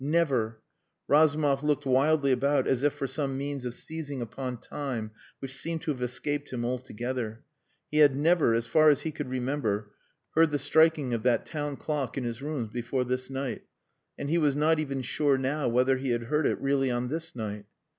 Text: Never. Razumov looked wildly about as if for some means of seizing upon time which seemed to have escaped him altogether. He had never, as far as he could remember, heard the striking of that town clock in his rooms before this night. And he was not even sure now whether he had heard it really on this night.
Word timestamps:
Never. 0.03 0.57
Razumov 1.07 1.61
looked 1.63 1.85
wildly 1.85 2.31
about 2.31 2.65
as 2.65 2.81
if 2.81 2.91
for 2.93 3.05
some 3.05 3.37
means 3.37 3.65
of 3.65 3.75
seizing 3.75 4.19
upon 4.19 4.57
time 4.57 5.11
which 5.37 5.55
seemed 5.55 5.83
to 5.83 5.91
have 5.91 6.01
escaped 6.01 6.51
him 6.51 6.65
altogether. 6.65 7.43
He 7.91 7.99
had 7.99 8.15
never, 8.15 8.55
as 8.55 8.65
far 8.65 8.89
as 8.89 9.01
he 9.03 9.11
could 9.11 9.29
remember, 9.29 9.91
heard 10.31 10.49
the 10.49 10.57
striking 10.57 11.13
of 11.13 11.21
that 11.21 11.45
town 11.45 11.75
clock 11.77 12.17
in 12.17 12.23
his 12.23 12.41
rooms 12.41 12.71
before 12.73 13.03
this 13.03 13.29
night. 13.29 13.61
And 14.17 14.31
he 14.31 14.39
was 14.39 14.55
not 14.55 14.79
even 14.79 15.03
sure 15.03 15.37
now 15.37 15.67
whether 15.67 15.97
he 15.97 16.09
had 16.09 16.23
heard 16.23 16.47
it 16.47 16.59
really 16.59 16.89
on 16.89 17.09
this 17.09 17.35
night. 17.35 17.65